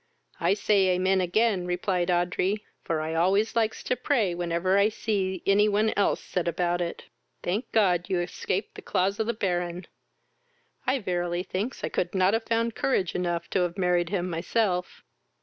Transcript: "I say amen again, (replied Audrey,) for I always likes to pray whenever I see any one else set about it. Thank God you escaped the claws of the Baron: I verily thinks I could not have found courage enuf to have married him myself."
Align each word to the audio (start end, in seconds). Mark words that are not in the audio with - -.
"I 0.39 0.55
say 0.55 0.95
amen 0.95 1.21
again, 1.21 1.67
(replied 1.67 2.09
Audrey,) 2.09 2.65
for 2.83 3.01
I 3.01 3.13
always 3.13 3.55
likes 3.55 3.83
to 3.83 3.95
pray 3.95 4.33
whenever 4.33 4.75
I 4.79 4.89
see 4.89 5.43
any 5.45 5.69
one 5.69 5.93
else 5.95 6.19
set 6.23 6.47
about 6.47 6.81
it. 6.81 7.03
Thank 7.43 7.71
God 7.71 8.09
you 8.09 8.19
escaped 8.19 8.73
the 8.73 8.81
claws 8.81 9.19
of 9.19 9.27
the 9.27 9.33
Baron: 9.35 9.85
I 10.87 10.97
verily 10.97 11.43
thinks 11.43 11.83
I 11.83 11.89
could 11.89 12.15
not 12.15 12.33
have 12.33 12.45
found 12.45 12.73
courage 12.73 13.13
enuf 13.13 13.47
to 13.51 13.59
have 13.59 13.77
married 13.77 14.09
him 14.09 14.27
myself." 14.27 15.03